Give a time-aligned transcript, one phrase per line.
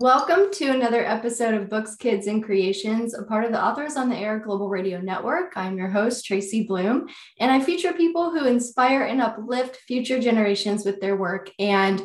[0.00, 4.08] Welcome to another episode of Books, Kids, and Creations, a part of the Authors on
[4.08, 5.52] the Air Global Radio Network.
[5.56, 7.08] I'm your host, Tracy Bloom,
[7.38, 11.50] and I feature people who inspire and uplift future generations with their work.
[11.58, 12.02] And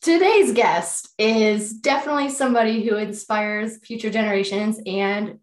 [0.00, 5.40] today's guest is definitely somebody who inspires future generations and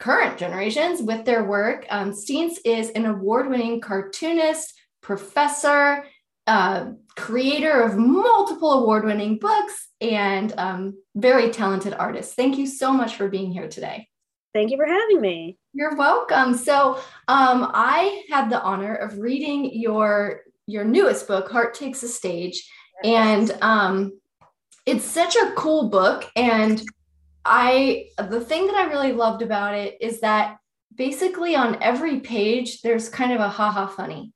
[0.00, 1.86] current generations with their work.
[1.88, 6.04] Um, Steenz is an award winning cartoonist, professor,
[6.46, 12.34] uh, creator of multiple award winning books, and um, very talented artist.
[12.34, 14.08] Thank you so much for being here today.
[14.54, 15.58] Thank you for having me.
[15.72, 16.54] You're welcome.
[16.54, 16.96] So,
[17.28, 22.68] um, I had the honor of reading your your newest book, Heart Takes a Stage,
[23.04, 24.18] and um,
[24.84, 26.30] it's such a cool book.
[26.36, 26.82] And
[27.44, 30.56] I the thing that I really loved about it is that
[30.94, 34.32] basically on every page there's kind of a haha funny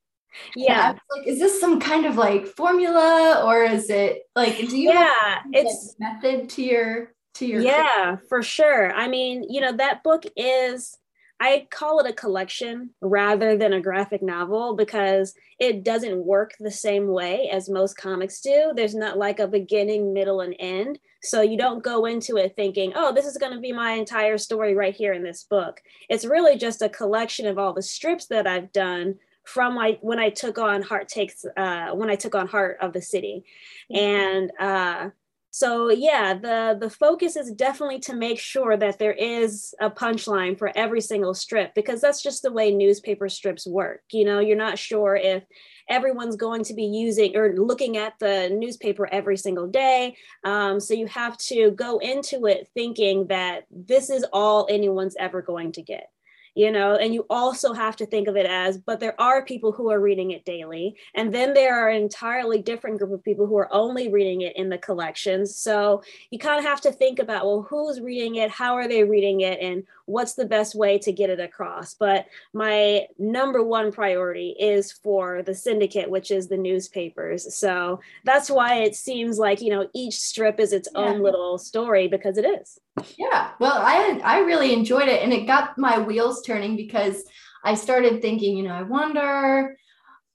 [0.55, 0.93] yeah.
[1.15, 5.39] Like is this some kind of like formula or is it like do you yeah
[5.51, 8.93] it's method to your to your yeah for sure.
[8.93, 10.97] I mean you know that book is
[11.39, 16.71] i call it a collection rather than a graphic novel because it doesn't work the
[16.71, 18.73] same way as most comics do.
[18.75, 20.99] There's not like a beginning middle and end.
[21.23, 24.37] So you don't go into it thinking oh this is going to be my entire
[24.37, 25.81] story right here in this book.
[26.09, 30.19] It's really just a collection of all the strips that i've done from my when
[30.19, 33.43] I took on Heart Takes uh, when I took on Heart of the City,
[33.91, 34.03] mm-hmm.
[34.03, 35.09] and uh,
[35.53, 40.57] so yeah, the the focus is definitely to make sure that there is a punchline
[40.57, 44.01] for every single strip because that's just the way newspaper strips work.
[44.11, 45.43] You know, you're not sure if
[45.89, 50.15] everyone's going to be using or looking at the newspaper every single day.
[50.45, 55.41] Um, so you have to go into it thinking that this is all anyone's ever
[55.41, 56.09] going to get
[56.55, 59.71] you know and you also have to think of it as but there are people
[59.71, 63.45] who are reading it daily and then there are an entirely different group of people
[63.45, 65.55] who are only reading it in the collections.
[65.55, 68.49] So you kind of have to think about well who's reading it?
[68.49, 69.59] How are they reading it?
[69.59, 71.93] And what's the best way to get it across?
[71.93, 77.55] But my number one priority is for the syndicate which is the newspapers.
[77.55, 81.01] So that's why it seems like you know each strip is its yeah.
[81.01, 82.79] own little story because it is
[83.17, 87.23] yeah well i i really enjoyed it and it got my wheels turning because
[87.63, 89.75] i started thinking you know i wonder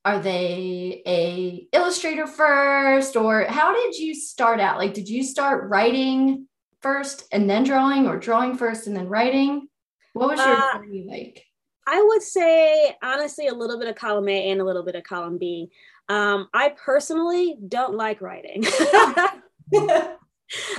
[0.04, 5.68] are they a illustrator first or how did you start out like did you start
[5.68, 6.46] writing
[6.86, 9.68] first and then drawing or drawing first and then writing?
[10.12, 11.44] What was your uh, journey like?
[11.86, 15.02] I would say honestly a little bit of column A and a little bit of
[15.02, 15.70] column B.
[16.08, 18.64] Um, I personally don't like writing.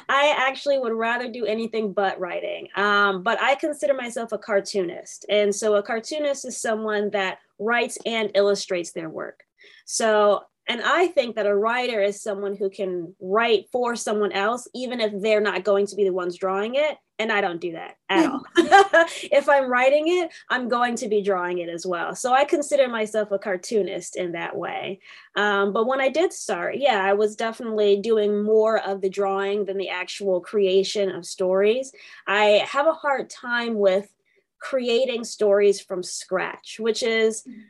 [0.10, 2.68] I actually would rather do anything but writing.
[2.76, 5.26] Um, but I consider myself a cartoonist.
[5.30, 9.42] And so a cartoonist is someone that writes and illustrates their work.
[9.86, 14.68] So and I think that a writer is someone who can write for someone else,
[14.76, 16.98] even if they're not going to be the ones drawing it.
[17.20, 18.44] And I don't do that at all.
[18.58, 22.14] if I'm writing it, I'm going to be drawing it as well.
[22.16, 25.00] So I consider myself a cartoonist in that way.
[25.36, 29.66] Um, but when I did start, yeah, I was definitely doing more of the drawing
[29.66, 31.92] than the actual creation of stories.
[32.28, 34.14] I have a hard time with
[34.60, 37.44] creating stories from scratch, which is.
[37.44, 37.62] Mm-hmm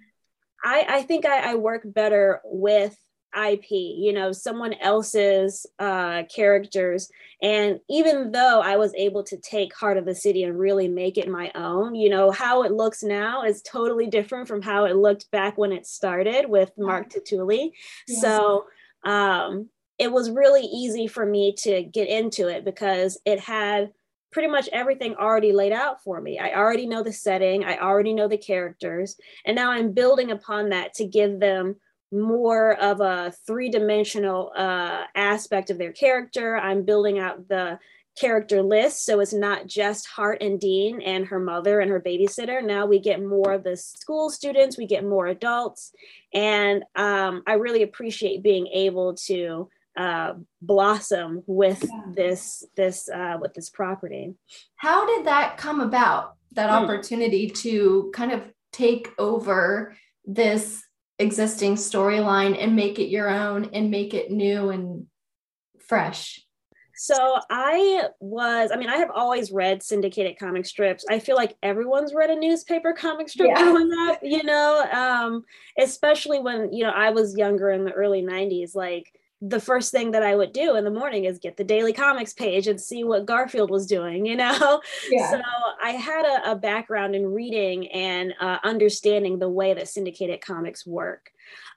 [0.63, 2.97] I, I think I, I work better with
[3.35, 7.09] IP, you know, someone else's uh, characters.
[7.41, 11.17] And even though I was able to take Heart of the City and really make
[11.17, 14.96] it my own, you know, how it looks now is totally different from how it
[14.96, 17.72] looked back when it started with Mark Tatulli.
[18.07, 18.22] Yes.
[18.22, 18.66] So
[19.06, 19.69] um,
[20.00, 23.91] it was really easy for me to get into it because it had
[24.37, 26.37] pretty much everything already laid out for me.
[26.37, 29.15] I already know the setting, I already know the characters,
[29.47, 31.77] and now I'm building upon that to give them
[32.11, 36.55] more of a three dimensional uh, aspect of their character.
[36.55, 37.79] I'm building out the
[38.15, 42.63] character list so it's not just Heart and Dean and her mother and her babysitter.
[42.63, 45.93] Now we get more of the school students, we get more adults,
[46.31, 49.67] and um, I really appreciate being able to
[49.97, 52.02] uh, blossom with yeah.
[52.14, 54.35] this this uh, with this property.
[54.76, 56.35] How did that come about?
[56.53, 56.84] That mm.
[56.84, 59.96] opportunity to kind of take over
[60.26, 60.84] this
[61.20, 65.08] existing storyline and make it your own and make it new and
[65.79, 66.43] fresh.
[67.00, 71.05] So I was, I mean, I have always read syndicated comic strips.
[71.08, 73.64] I feel like everyone's read a newspaper comic strip yeah.
[73.64, 75.43] growing up, you know, um,
[75.79, 78.73] especially when, you know, I was younger in the early 90s.
[78.73, 81.93] Like the first thing that I would do in the morning is get the daily
[81.93, 84.81] comics page and see what Garfield was doing, you know?
[85.09, 85.31] Yeah.
[85.31, 85.41] So
[85.81, 90.85] I had a, a background in reading and uh, understanding the way that syndicated comics
[90.85, 91.31] work.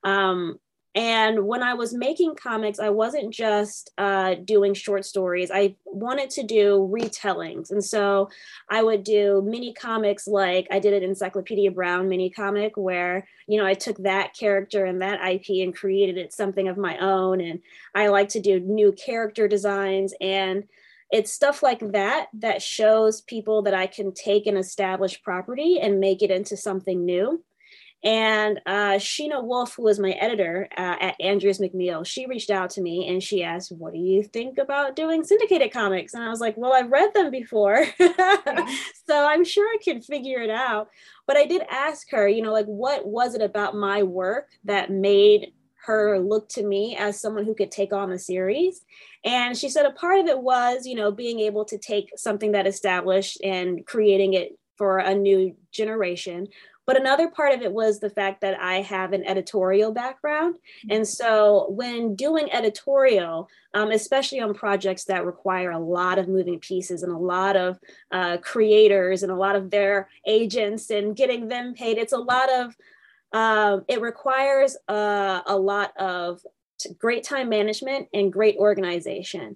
[0.05, 0.59] Um,
[0.95, 5.51] and when I was making comics, I wasn't just uh, doing short stories.
[5.53, 7.71] I wanted to do retellings.
[7.71, 8.29] And so
[8.69, 13.57] I would do mini comics like I did an Encyclopedia Brown mini comic where, you
[13.57, 17.41] know, I took that character and that IP and created it something of my own.
[17.41, 17.61] And
[17.95, 20.13] I like to do new character designs.
[20.21, 20.65] And
[21.13, 26.01] it's stuff like that that shows people that I can take an established property and
[26.01, 27.45] make it into something new.
[28.03, 32.71] And uh, Shena Wolf, who was my editor uh, at Andrews McMeel, she reached out
[32.71, 36.15] to me and she asked, What do you think about doing syndicated comics?
[36.15, 37.85] And I was like, Well, I've read them before.
[37.99, 40.89] so I'm sure I can figure it out.
[41.27, 44.91] But I did ask her, you know, like, what was it about my work that
[44.91, 45.53] made
[45.85, 48.83] her look to me as someone who could take on a series?
[49.25, 52.53] And she said a part of it was, you know, being able to take something
[52.53, 56.49] that established and creating it for a new generation
[56.91, 60.57] but another part of it was the fact that I have an editorial background.
[60.57, 60.91] Mm-hmm.
[60.91, 66.59] And so when doing editorial, um, especially on projects that require a lot of moving
[66.59, 67.79] pieces and a lot of
[68.11, 72.51] uh, creators and a lot of their agents and getting them paid, it's a lot
[72.51, 72.77] of,
[73.33, 76.41] um, it requires uh, a lot of
[76.99, 79.55] great time management and great organization.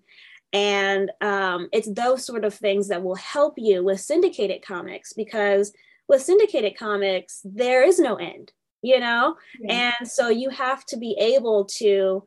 [0.52, 5.72] And um, it's those sort of things that will help you with syndicated comics because
[6.08, 8.52] with syndicated comics, there is no end,
[8.82, 9.36] you know?
[9.60, 9.92] Yeah.
[9.98, 12.26] And so you have to be able to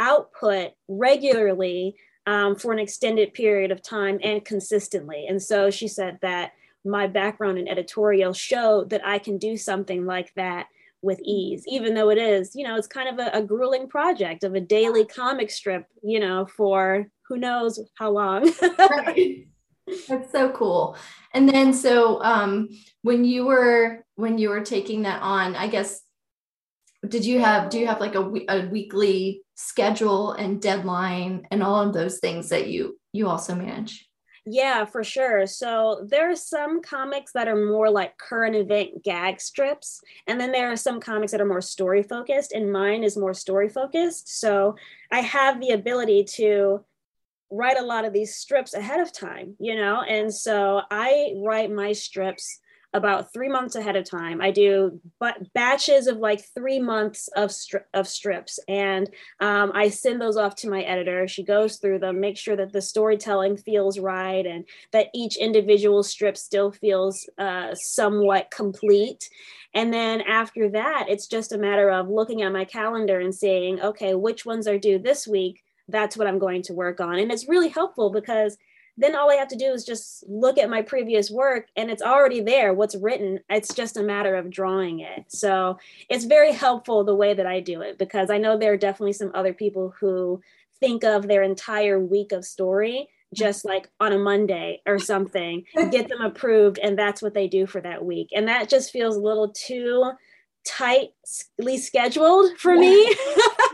[0.00, 5.26] output regularly um, for an extended period of time and consistently.
[5.28, 6.52] And so she said that
[6.84, 10.66] my background in editorial showed that I can do something like that
[11.02, 14.44] with ease, even though it is, you know, it's kind of a, a grueling project
[14.44, 18.50] of a daily comic strip, you know, for who knows how long.
[18.78, 19.46] right.
[20.08, 20.96] That's so cool.
[21.34, 22.68] And then so um
[23.02, 26.00] when you were when you were taking that on, I guess
[27.06, 31.82] did you have do you have like a, a weekly schedule and deadline and all
[31.82, 34.08] of those things that you you also manage?
[34.44, 35.46] Yeah, for sure.
[35.46, 40.50] So there are some comics that are more like current event gag strips, and then
[40.50, 44.40] there are some comics that are more story focused, and mine is more story focused.
[44.40, 44.74] So
[45.12, 46.84] I have the ability to
[47.52, 50.02] write a lot of these strips ahead of time, you know?
[50.02, 52.60] And so I write my strips
[52.94, 54.40] about three months ahead of time.
[54.40, 59.08] I do but batches of like three months of stri- of strips, and
[59.40, 61.26] um, I send those off to my editor.
[61.26, 66.02] She goes through them, make sure that the storytelling feels right, and that each individual
[66.02, 69.28] strip still feels uh, somewhat complete.
[69.74, 73.80] And then after that, it's just a matter of looking at my calendar and saying,
[73.80, 75.62] okay, which ones are due this week?
[75.92, 77.18] That's what I'm going to work on.
[77.18, 78.56] And it's really helpful because
[78.96, 82.02] then all I have to do is just look at my previous work and it's
[82.02, 83.40] already there, what's written.
[83.48, 85.24] It's just a matter of drawing it.
[85.28, 85.78] So
[86.10, 89.14] it's very helpful the way that I do it because I know there are definitely
[89.14, 90.42] some other people who
[90.78, 96.08] think of their entire week of story just like on a Monday or something, get
[96.08, 98.28] them approved, and that's what they do for that week.
[98.34, 100.12] And that just feels a little too
[100.66, 102.80] tightly scheduled for yeah.
[102.80, 103.16] me.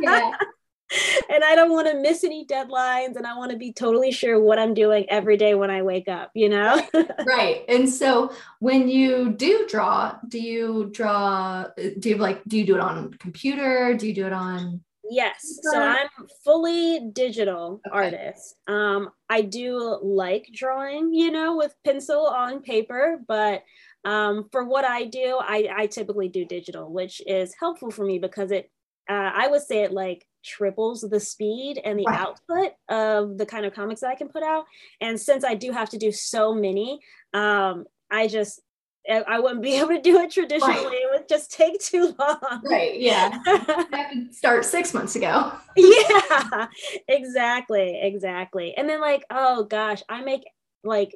[0.00, 0.32] yeah.
[1.30, 4.40] and I don't want to miss any deadlines and I want to be totally sure
[4.40, 6.80] what I'm doing every day when I wake up, you know?
[7.26, 7.64] right.
[7.68, 11.66] And so when you do draw, do you draw
[11.98, 13.94] do you like do you do it on computer?
[13.94, 14.80] Do you do it on
[15.10, 15.58] Yes.
[15.62, 16.08] So I'm
[16.44, 17.96] fully digital okay.
[17.96, 18.56] artist.
[18.66, 23.62] Um I do like drawing, you know, with pencil on paper, but
[24.04, 28.18] um, for what I do, I, I typically do digital, which is helpful for me
[28.18, 28.70] because it
[29.08, 32.20] uh, I would say it like triples the speed and the right.
[32.20, 34.64] output of the kind of comics that I can put out.
[35.00, 37.00] And since I do have to do so many,
[37.34, 38.60] um, I just
[39.08, 40.74] I wouldn't be able to do it traditionally.
[40.74, 40.92] Right.
[40.92, 42.60] It would just take too long.
[42.64, 42.98] Right.
[43.00, 43.38] Yeah.
[43.46, 45.52] I could start six months ago.
[45.76, 46.66] yeah.
[47.08, 47.98] Exactly.
[48.00, 48.74] Exactly.
[48.76, 50.44] And then like, oh gosh, I make
[50.84, 51.14] like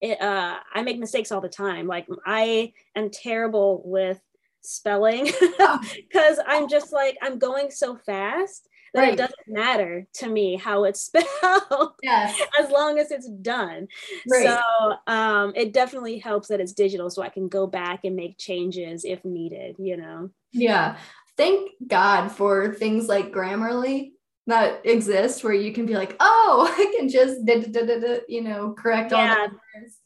[0.00, 1.86] it, uh I make mistakes all the time.
[1.86, 4.20] Like I am terrible with
[4.62, 5.24] spelling
[6.08, 9.12] because I'm just like I'm going so fast that right.
[9.12, 12.40] it doesn't matter to me how it's spelled yes.
[12.58, 13.88] as long as it's done.
[14.30, 14.46] Right.
[14.46, 18.38] So um, it definitely helps that it's digital so I can go back and make
[18.38, 20.30] changes if needed, you know.
[20.52, 20.96] Yeah.
[21.36, 24.12] Thank God for things like Grammarly
[24.46, 27.46] that exist where you can be like, oh, I can just,
[28.28, 29.36] you know, correct yeah.
[29.38, 29.98] all the words.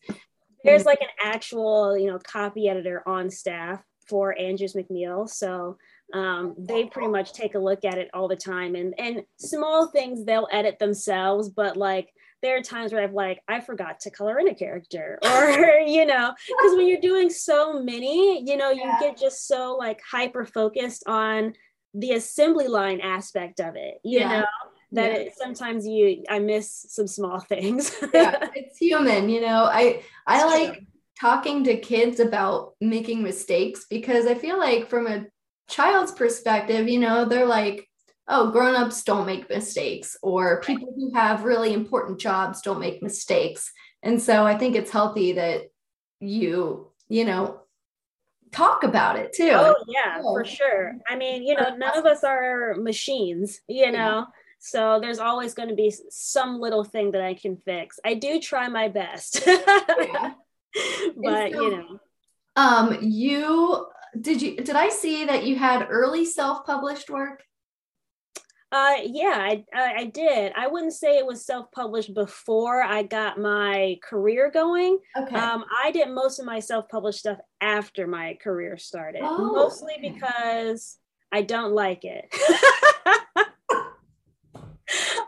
[0.64, 5.28] There's like an actual, you know, copy editor on staff for Andrews McMeel.
[5.28, 5.78] So
[6.12, 9.88] um, they pretty much take a look at it all the time and and small
[9.88, 14.10] things they'll edit themselves, but like there are times where I've like, I forgot to
[14.10, 15.50] color in a character, or
[15.86, 18.98] you know, because when you're doing so many, you know, you yeah.
[19.00, 21.54] get just so like hyper focused on
[21.94, 24.40] the assembly line aspect of it you yeah.
[24.40, 24.46] know
[24.92, 25.18] that yeah.
[25.18, 30.44] it, sometimes you i miss some small things yeah it's human you know i i
[30.44, 30.84] like.
[31.22, 35.24] Talking to kids about making mistakes because i feel like from a
[35.70, 37.88] child's perspective you know they're like
[38.26, 43.72] oh grown-ups don't make mistakes or people who have really important jobs don't make mistakes.
[44.02, 45.62] And so i think it's healthy that
[46.20, 47.60] you you know
[48.50, 49.52] talk about it too.
[49.52, 50.94] Oh yeah for sure.
[51.08, 54.26] I mean you know none of us are machines you know?
[54.58, 57.98] So there's always going to be some little thing that I can fix.
[58.04, 59.42] I do try my best.
[59.46, 60.34] yeah.
[61.16, 61.98] But so, you know.
[62.56, 63.86] Um you
[64.20, 67.42] did you did I see that you had early self-published work?
[68.72, 70.54] Uh, yeah, I, I, did.
[70.56, 74.98] I wouldn't say it was self-published before I got my career going.
[75.14, 75.36] Okay.
[75.36, 80.12] Um, I did most of my self-published stuff after my career started, oh, mostly okay.
[80.12, 80.96] because
[81.30, 82.34] I don't like it.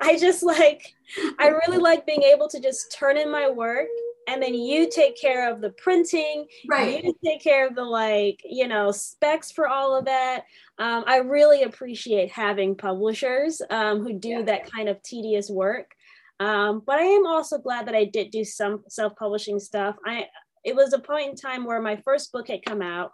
[0.01, 0.95] I just like,
[1.39, 3.89] I really like being able to just turn in my work
[4.29, 6.47] and then you take care of the printing.
[6.69, 7.05] Right.
[7.05, 10.45] You take care of the like you know specs for all of that.
[10.79, 14.43] Um, i really appreciate having publishers um, who do yeah.
[14.43, 15.93] that kind of tedious work.
[16.41, 19.97] Um, but i am also glad that i did do some self-publishing stuff.
[20.05, 20.27] I
[20.65, 23.13] it was a point in time where my first book had come out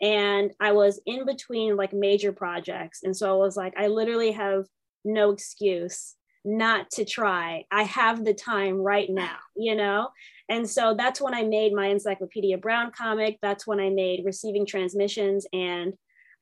[0.00, 3.00] and i was in between like major projects.
[3.02, 4.64] And so i was like i literally have
[5.04, 7.64] no excuse not to try.
[7.70, 10.08] I have the time right now, you know?
[10.48, 13.38] And so that's when I made my Encyclopedia Brown comic.
[13.40, 15.46] That's when I made Receiving Transmissions.
[15.52, 15.94] And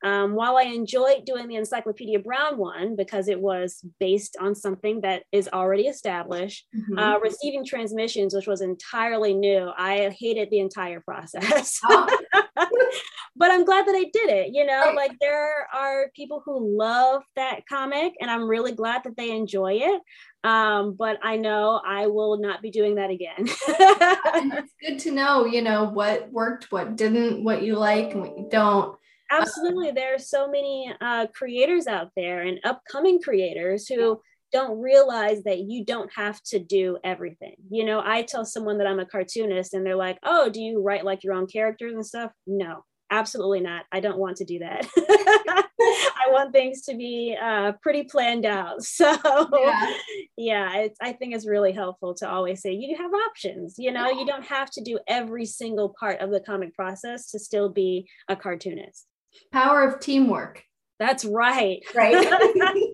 [0.03, 5.01] um, while I enjoyed doing the Encyclopedia Brown one because it was based on something
[5.01, 6.97] that is already established, mm-hmm.
[6.97, 11.79] uh, Receiving Transmissions, which was entirely new, I hated the entire process.
[11.83, 12.19] Oh.
[13.35, 14.53] but I'm glad that I did it.
[14.53, 19.17] You know, like there are people who love that comic, and I'm really glad that
[19.17, 20.01] they enjoy it.
[20.43, 23.33] Um, but I know I will not be doing that again.
[23.47, 28.37] it's good to know, you know, what worked, what didn't, what you like, and what
[28.37, 28.97] you don't
[29.31, 35.43] absolutely there are so many uh, creators out there and upcoming creators who don't realize
[35.43, 37.55] that you don't have to do everything.
[37.69, 40.81] You know i tell someone that i'm a cartoonist and they're like oh do you
[40.81, 42.31] write like your own characters and stuff?
[42.45, 43.83] No absolutely not.
[43.91, 44.87] I don't want to do that.
[44.97, 48.79] I want things to be uh, pretty planned out.
[48.91, 49.93] So yeah,
[50.37, 54.25] yeah i think it's really helpful to always say you have options you know you
[54.25, 58.35] don't have to do every single part of the comic process to still be a
[58.35, 59.07] cartoonist.
[59.51, 60.63] Power of teamwork.
[60.99, 61.79] That's right.
[61.95, 62.13] Right.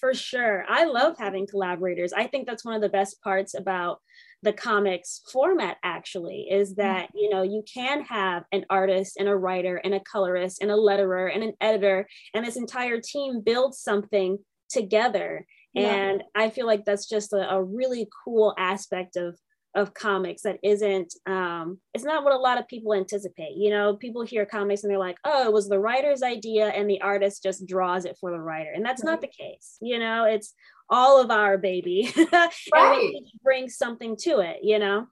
[0.00, 0.64] For sure.
[0.66, 2.12] I love having collaborators.
[2.12, 4.00] I think that's one of the best parts about
[4.42, 6.82] the comics format actually is mm-hmm.
[6.82, 10.70] that you know you can have an artist and a writer and a colorist and
[10.70, 14.38] a letterer and an editor and this entire team build something
[14.70, 15.88] together yeah.
[15.88, 19.38] and i feel like that's just a, a really cool aspect of
[19.74, 23.94] of comics that isn't um it's not what a lot of people anticipate you know
[23.94, 27.42] people hear comics and they're like oh it was the writer's idea and the artist
[27.42, 29.12] just draws it for the writer and that's right.
[29.12, 30.54] not the case you know it's
[30.88, 32.12] all of our baby
[32.74, 33.12] right.
[33.44, 35.06] bring something to it you know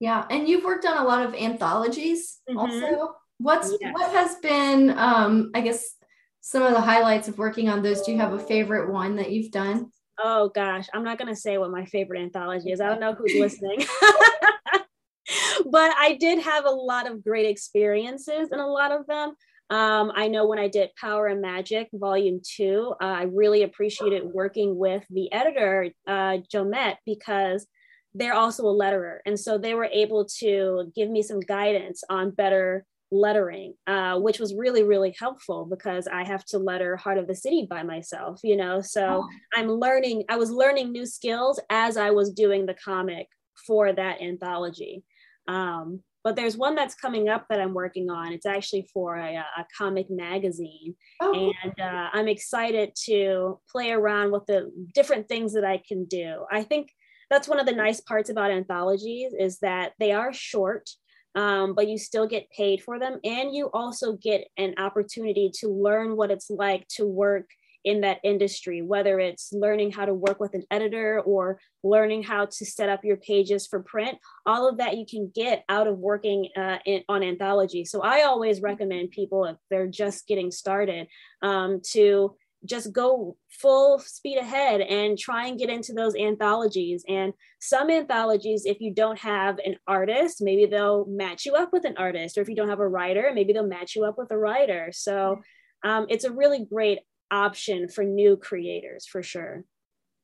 [0.00, 2.58] yeah and you've worked on a lot of anthologies mm-hmm.
[2.58, 3.92] also what's yes.
[3.92, 5.96] what has been um i guess
[6.40, 9.30] some of the highlights of working on those do you have a favorite one that
[9.30, 9.90] you've done
[10.22, 12.80] oh gosh, I'm not going to say what my favorite anthology is.
[12.80, 13.80] I don't know who's listening.
[15.70, 19.34] but I did have a lot of great experiences in a lot of them.
[19.70, 24.22] Um, I know when I did Power and Magic Volume 2, uh, I really appreciated
[24.24, 27.66] working with the editor, uh, Joamette, because
[28.14, 29.18] they're also a letterer.
[29.24, 34.38] And so they were able to give me some guidance on better lettering, uh, which
[34.38, 38.40] was really, really helpful because I have to letter Heart of the City by myself,
[38.42, 38.80] you know.
[38.80, 39.28] So oh.
[39.54, 43.28] I'm learning, I was learning new skills as I was doing the comic
[43.66, 45.04] for that anthology.
[45.46, 48.32] Um, but there's one that's coming up that I'm working on.
[48.32, 50.94] It's actually for a, a comic magazine.
[51.20, 51.52] Oh.
[51.62, 56.46] And uh, I'm excited to play around with the different things that I can do.
[56.50, 56.88] I think
[57.30, 60.88] that's one of the nice parts about anthologies is that they are short
[61.34, 63.18] um, but you still get paid for them.
[63.24, 67.48] And you also get an opportunity to learn what it's like to work
[67.84, 72.46] in that industry, whether it's learning how to work with an editor or learning how
[72.46, 74.16] to set up your pages for print.
[74.46, 77.84] All of that you can get out of working uh, in, on anthology.
[77.84, 81.08] So I always recommend people, if they're just getting started,
[81.42, 82.34] um, to
[82.64, 87.04] just go full speed ahead and try and get into those anthologies.
[87.08, 91.84] And some anthologies, if you don't have an artist, maybe they'll match you up with
[91.84, 92.38] an artist.
[92.38, 94.90] Or if you don't have a writer, maybe they'll match you up with a writer.
[94.92, 95.42] So
[95.84, 99.64] um, it's a really great option for new creators for sure.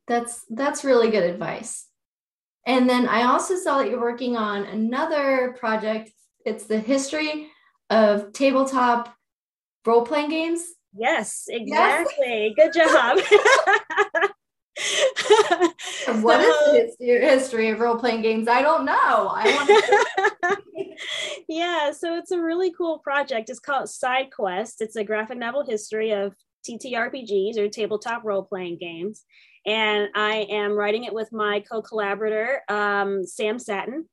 [0.06, 1.86] That's that's really good advice.
[2.66, 6.10] And then I also saw that you're working on another project.
[6.44, 7.48] It's the history
[7.88, 9.14] of tabletop
[9.86, 10.62] role playing games.
[10.94, 12.54] Yes, exactly.
[12.56, 12.72] Yes.
[12.72, 13.18] Good job.
[16.22, 18.48] what so, is the history of role playing games?
[18.48, 18.92] I don't know.
[19.32, 20.58] I want
[21.48, 23.50] yeah, so it's a really cool project.
[23.50, 24.80] It's called Side Quest.
[24.80, 26.34] It's a graphic novel history of
[26.68, 29.24] TTRPGs or tabletop role playing games.
[29.66, 34.06] And I am writing it with my co collaborator, um, Sam Sattin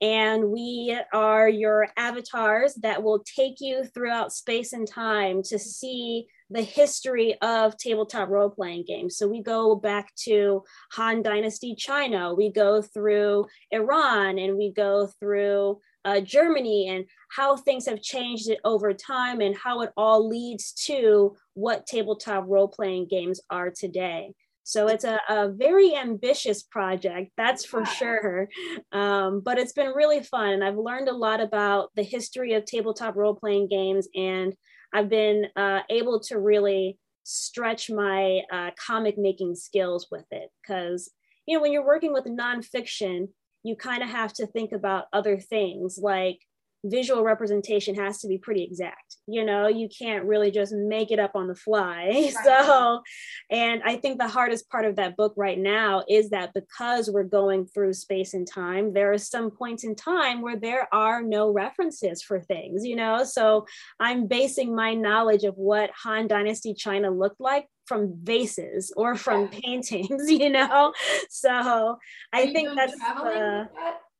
[0.00, 6.26] and we are your avatars that will take you throughout space and time to see
[6.50, 9.16] the history of tabletop role playing games.
[9.16, 10.62] So we go back to
[10.92, 17.56] Han Dynasty China, we go through Iran, and we go through uh, Germany and how
[17.56, 23.08] things have changed over time and how it all leads to what tabletop role playing
[23.10, 24.32] games are today.
[24.68, 28.48] So it's a, a very ambitious project, that's for sure.
[28.90, 30.54] Um, but it's been really fun.
[30.54, 34.08] And I've learned a lot about the history of tabletop role playing games.
[34.16, 34.56] And
[34.92, 40.50] I've been uh, able to really stretch my uh, comic making skills with it.
[40.60, 41.12] Because,
[41.46, 43.28] you know, when you're working with nonfiction,
[43.62, 46.40] you kind of have to think about other things like
[46.84, 49.16] visual representation has to be pretty exact.
[49.26, 51.86] You know you can't really just make it up on the fly.
[52.36, 52.44] Right.
[52.44, 53.02] so
[53.50, 57.24] and i think the hardest part of that book right now is that because we're
[57.24, 61.50] going through space and time there are some points in time where there are no
[61.50, 63.24] references for things you know?
[63.24, 63.66] So
[64.00, 69.42] i'm basing my knowledge of what han dynasty china looked like from vases or from
[69.42, 69.60] yeah.
[69.62, 70.92] paintings you know?
[71.30, 71.98] So
[72.32, 73.64] i think that's uh,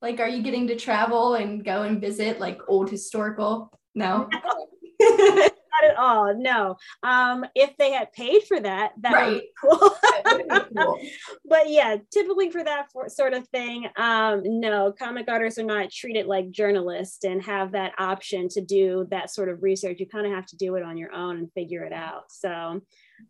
[0.03, 3.71] like, are you getting to travel and go and visit like old historical?
[3.95, 4.29] No.
[5.01, 6.35] Not at all.
[6.35, 6.77] No.
[7.03, 9.33] Um, if they had paid for that, that right.
[9.33, 9.97] would be cool.
[10.39, 10.99] be cool.
[11.45, 15.91] but yeah, typically for that for, sort of thing, um, no, comic artists are not
[15.91, 20.01] treated like journalists and have that option to do that sort of research.
[20.01, 22.25] You kind of have to do it on your own and figure it out.
[22.31, 22.81] So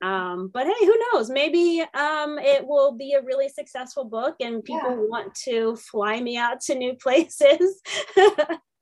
[0.02, 1.30] um, but hey, who knows?
[1.30, 5.08] Maybe um, it will be a really successful book and people yeah.
[5.08, 7.80] want to fly me out to new places.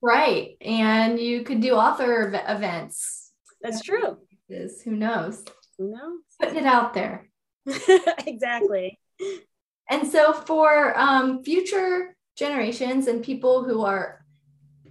[0.03, 0.57] right.
[0.61, 3.33] And you could do author events.
[3.61, 4.19] That's true.
[4.49, 5.45] Who knows?
[5.79, 6.21] Who knows?
[6.41, 7.29] Putting it out there.
[8.27, 8.99] exactly.
[9.91, 14.25] And so for um, future generations and people who are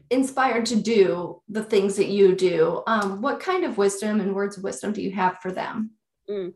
[0.10, 4.58] inspired to do the things that you do, um, what kind of wisdom and words
[4.58, 5.92] of wisdom do you have for them?
[6.30, 6.54] Mm.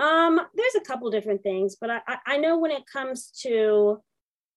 [0.00, 4.00] Um, there's a couple different things, but I, I know when it comes to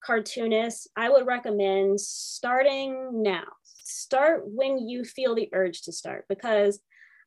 [0.02, 3.44] cartoonists, I would recommend starting now.
[3.74, 6.80] Start when you feel the urge to start because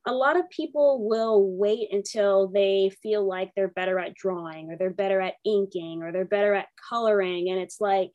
[0.08, 4.78] a lot of people will wait until they feel like they're better at drawing or
[4.78, 7.50] they're better at inking or they're better at coloring.
[7.50, 8.12] And it's like,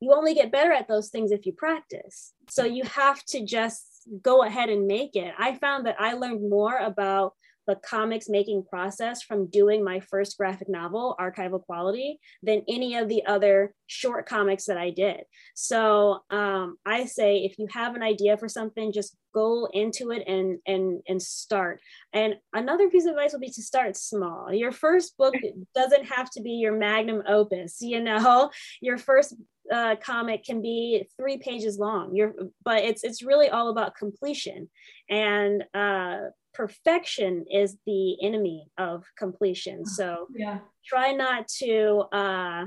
[0.00, 2.32] you only get better at those things if you practice.
[2.48, 5.34] So you have to just go ahead and make it.
[5.38, 7.34] I found that I learned more about
[7.68, 13.08] the comics making process from doing my first graphic novel, Archival Quality, than any of
[13.08, 15.20] the other short comics that I did.
[15.54, 20.26] So um, I say if you have an idea for something, just go into it
[20.26, 21.80] and and and start.
[22.14, 24.52] And another piece of advice would be to start small.
[24.52, 25.34] Your first book
[25.74, 27.78] doesn't have to be your magnum opus.
[27.88, 28.50] You know,
[28.82, 29.34] your first
[29.72, 32.14] uh, comic can be three pages long.
[32.14, 34.68] You're, but it's it's really all about completion
[35.08, 36.18] and uh,
[36.54, 39.84] perfection is the enemy of completion.
[39.86, 40.58] So yeah.
[40.84, 42.64] try not to uh,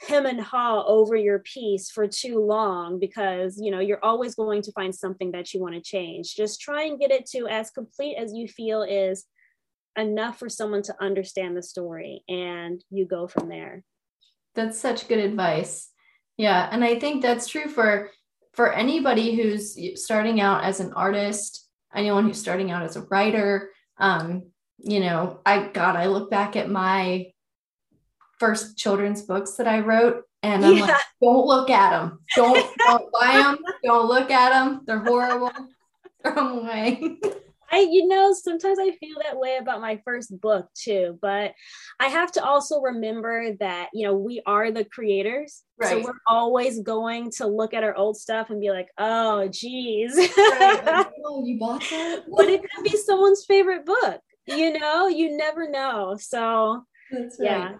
[0.00, 4.62] hem and haw over your piece for too long because you know you're always going
[4.62, 6.34] to find something that you want to change.
[6.34, 9.24] Just try and get it to as complete as you feel is
[9.96, 13.82] enough for someone to understand the story, and you go from there.
[14.54, 15.90] That's such good advice.
[16.36, 18.10] Yeah, and I think that's true for
[18.52, 23.70] for anybody who's starting out as an artist anyone who's starting out as a writer.
[23.98, 27.26] Um, you know, I God, I look back at my
[28.38, 30.86] first children's books that I wrote, and I'm yeah.
[30.86, 35.52] like, don't look at them, don't don't buy them, don't look at them, they're horrible,
[36.22, 37.18] throw them away.
[37.76, 41.52] I, you know, sometimes I feel that way about my first book too, but
[42.00, 45.62] I have to also remember that, you know, we are the creators.
[45.76, 45.90] Right.
[45.90, 50.16] So we're always going to look at our old stuff and be like, oh, geez.
[50.16, 51.06] Right.
[51.26, 52.24] oh, you bought that?
[52.34, 56.16] but it could be someone's favorite book, you know, you never know.
[56.18, 57.46] So, That's right.
[57.46, 57.72] yeah.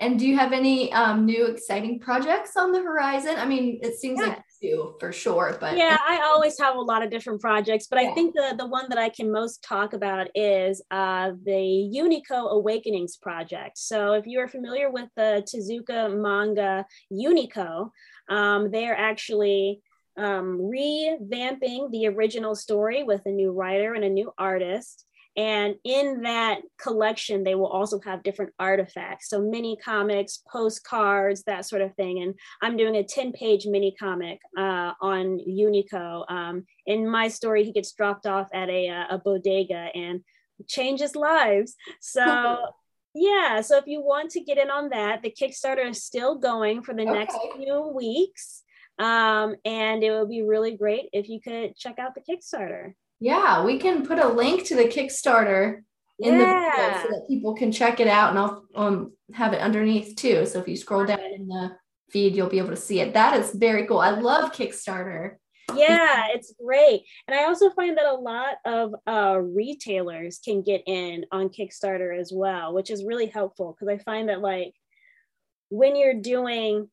[0.00, 3.36] And do you have any um, new exciting projects on the horizon?
[3.38, 4.28] I mean, it seems yes.
[4.30, 5.56] like too, for sure.
[5.60, 8.10] But yeah, I always have a lot of different projects, but yeah.
[8.10, 12.50] I think the the one that I can most talk about is uh, the Unico
[12.50, 13.78] Awakenings project.
[13.78, 17.90] So if you are familiar with the Tezuka manga Unico,
[18.28, 19.80] um, they're actually
[20.16, 25.06] um, revamping the original story with a new writer and a new artist.
[25.36, 29.28] And in that collection, they will also have different artifacts.
[29.30, 32.22] So mini comics, postcards, that sort of thing.
[32.22, 36.30] And I'm doing a 10 page mini comic uh, on Unico.
[36.30, 40.22] Um, in my story, he gets dropped off at a, uh, a bodega and
[40.68, 41.76] changes lives.
[42.00, 42.66] So
[43.14, 46.82] yeah, so if you want to get in on that, the Kickstarter is still going
[46.82, 47.12] for the okay.
[47.12, 48.62] next few weeks.
[48.98, 52.92] Um, and it would be really great if you could check out the Kickstarter.
[53.22, 55.82] Yeah, we can put a link to the Kickstarter
[56.18, 57.02] in yeah.
[57.02, 60.44] the so that people can check it out and I'll um, have it underneath too.
[60.44, 61.70] So if you scroll down in the
[62.10, 63.14] feed, you'll be able to see it.
[63.14, 64.00] That is very cool.
[64.00, 65.36] I love Kickstarter.
[65.72, 67.02] Yeah, it's great.
[67.28, 72.18] And I also find that a lot of uh, retailers can get in on Kickstarter
[72.18, 74.74] as well, which is really helpful because I find that like
[75.68, 76.88] when you're doing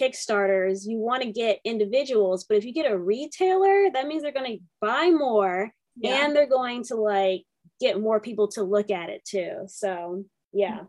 [0.00, 4.32] Kickstarters, you want to get individuals, but if you get a retailer, that means they're
[4.32, 6.24] going to buy more yeah.
[6.24, 7.44] and they're going to like
[7.80, 9.64] get more people to look at it too.
[9.66, 10.80] So, yeah.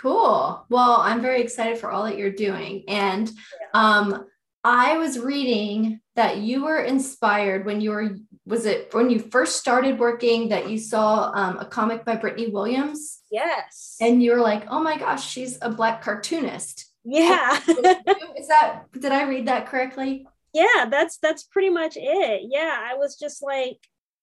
[0.00, 0.64] Cool.
[0.68, 2.84] Well, I'm very excited for all that you're doing.
[2.88, 3.80] And yeah.
[3.80, 4.26] um
[4.64, 9.56] I was reading that you were inspired when you were was it when you first
[9.56, 13.20] started working that you saw um, a comic by Brittney Williams?
[13.30, 13.96] Yes.
[14.00, 17.58] And you were like, "Oh my gosh, she's a black cartoonist." Yeah.
[18.36, 20.26] Is that did I read that correctly?
[20.52, 22.42] Yeah, that's that's pretty much it.
[22.48, 23.78] Yeah, I was just like,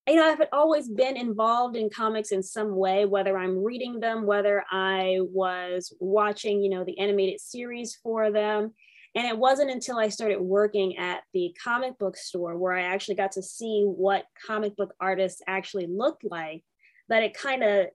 [0.07, 4.25] you know, I've always been involved in comics in some way, whether I'm reading them,
[4.25, 8.73] whether I was watching, you know, the animated series for them.
[9.15, 13.15] And it wasn't until I started working at the comic book store where I actually
[13.15, 16.63] got to see what comic book artists actually looked like
[17.09, 17.87] that it kind of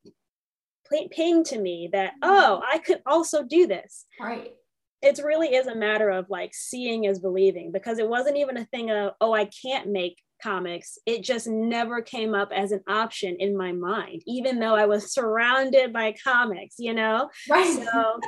[1.12, 2.31] pinged to me that, mm-hmm.
[2.31, 4.07] oh, I could also do this.
[4.20, 4.55] Right
[5.05, 8.64] it really is a matter of like seeing is believing because it wasn't even a
[8.67, 10.99] thing of oh i can't make comics.
[11.07, 15.12] It just never came up as an option in my mind even though i was
[15.12, 17.31] surrounded by comics you know?
[17.49, 17.83] Right.
[17.93, 18.21] So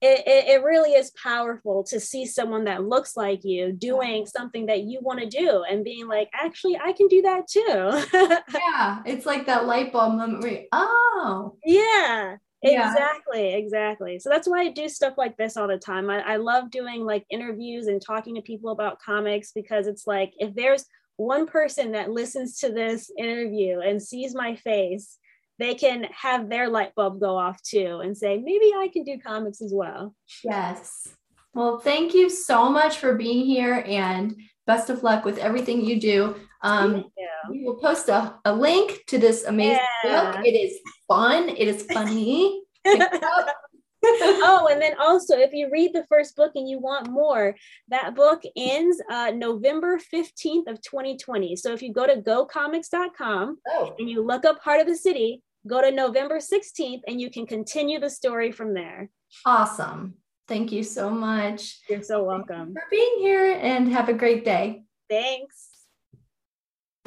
[0.00, 4.66] it, it, it, really is powerful to see someone that looks like you doing something
[4.66, 8.38] that you want to do and being like actually i can do that too.
[8.54, 11.56] Yeah it's like that light bulb moment where oh.
[11.64, 12.90] Yeah yeah.
[13.54, 14.18] exactly.
[14.18, 16.10] So that's why I do stuff like this all the time.
[16.10, 20.32] I, I love doing like interviews and talking to people about comics because it's like
[20.38, 20.84] if there's
[21.16, 25.18] one person that listens to this interview and sees my face,
[25.58, 29.18] they can have their light bulb go off too and say, maybe I can do
[29.18, 30.14] comics as well.
[30.44, 31.08] Yes.
[31.54, 34.36] Well, thank you so much for being here and
[34.68, 36.36] best of luck with everything you do.
[36.62, 37.06] Um,
[37.50, 40.32] we will post a, a link to this amazing yeah.
[40.32, 40.46] book.
[40.46, 40.78] It is
[41.08, 41.48] fun.
[41.48, 42.62] It is funny.
[44.04, 47.56] oh, and then also, if you read the first book and you want more,
[47.88, 51.56] that book ends uh, November 15th of 2020.
[51.56, 53.94] So if you go to gocomics.com oh.
[53.98, 57.46] and you look up Heart of the City, go to November 16th and you can
[57.46, 59.10] continue the story from there.
[59.44, 60.14] Awesome.
[60.48, 61.78] Thank you so much.
[61.88, 62.72] You're so welcome.
[62.72, 64.84] for being here and have a great day.
[65.10, 65.67] Thanks.